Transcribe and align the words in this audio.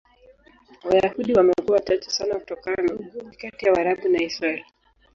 Wayahudi 0.83 1.31
wamekuwa 1.33 1.73
wachache 1.77 2.09
sana 2.09 2.35
kutokana 2.39 2.83
na 2.83 2.93
ugomvi 2.93 3.37
kati 3.37 3.65
ya 3.65 3.73
Waarabu 3.73 4.07
na 4.09 4.23
Israel. 4.23 4.63